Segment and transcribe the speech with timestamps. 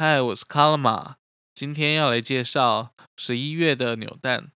[0.00, 1.16] 嗨，我是卡拉玛，
[1.56, 4.52] 今天要来介绍十一月的扭蛋。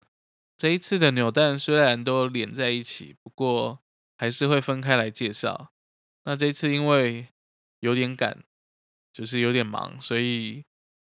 [0.57, 3.81] 这一次的扭蛋虽然都连在一起，不过
[4.17, 5.73] 还是会分开来介绍。
[6.27, 7.27] 那这次因为
[7.81, 8.45] 有点赶，
[9.13, 10.63] 就是有点忙，所以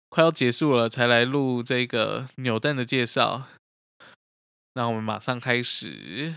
[0.08, 3.48] 快要结束了才来录这个扭蛋的介绍。
[4.74, 6.36] 那我们马上开始。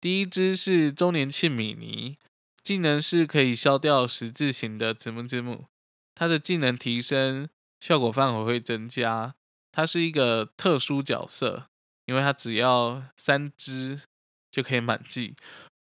[0.00, 2.16] 第一只是周年庆米妮，
[2.62, 5.66] 技能是可以消掉十字形的字母字幕。
[6.14, 7.48] 它的技能提升
[7.80, 9.34] 效果范围会增加，
[9.70, 11.68] 它是一个特殊角色，
[12.06, 14.02] 因为它只要三只
[14.50, 15.34] 就可以满技。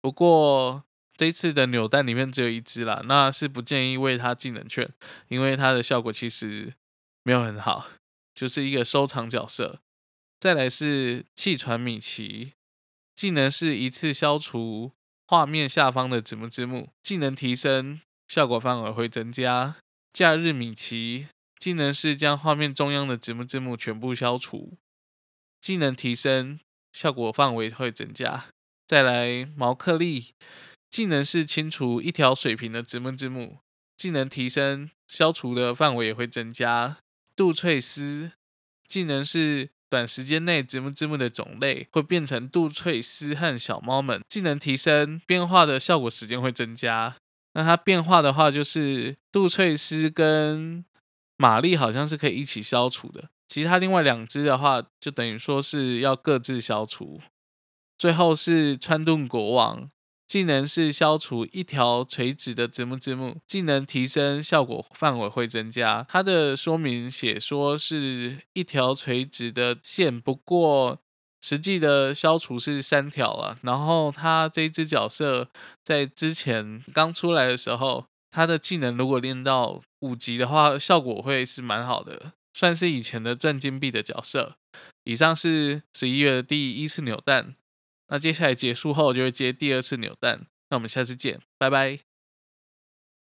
[0.00, 0.84] 不过
[1.16, 4.88] 这次的扭蛋里面只有一只啦，那是不建议喂它技能券，
[5.28, 6.74] 因为它的效果其实
[7.24, 7.86] 没有很好，
[8.34, 9.80] 就是一个收藏角色。
[10.38, 12.52] 再来是气喘米奇，
[13.16, 14.92] 技能是一次消除
[15.26, 19.76] 画面下方的字幕字幕，技能提升效果范围会增加。
[20.12, 24.76] 假日米奇技能是将画面中央的字幕字幕全部消除，
[25.60, 26.58] 技能提升
[26.92, 28.46] 效果范围会增加。
[28.86, 30.34] 再来毛克利
[30.90, 33.58] 技能是清除一条水平的字幕字幕，
[33.96, 36.98] 技能提升消除的范围也会增加。
[37.36, 38.32] 杜翠丝
[38.86, 47.16] 技能是短时间内字幕字幕的种类会变成杜翠丝和小猫们，技能提升变化的效果时间会增加。
[47.58, 50.84] 那它变化的话，就是杜翠丝跟
[51.36, 57.20] 玛丽好像是可以一起消除的，其他另外两只的话，就等于说是要各自消除。
[57.98, 59.90] 最后是川顿国王，
[60.24, 66.06] 技能是消除一条垂直的字幕字幕，技能提升效果范围会增加。
[66.08, 71.00] 它的说明写说是一条垂直的线，不过。
[71.40, 75.48] 实际的消除是三条了，然后他这一只角色
[75.84, 84.56] 在之前刚出来的时候，他的技能如果练到五级的话，效果会是蛮好的，算是以前的赚金币的角色。
[85.04, 87.54] 以上是十一月的第一次扭蛋，
[88.08, 92.07] 那接下来结束后就会接第二次扭蛋，那我们下次见，拜拜。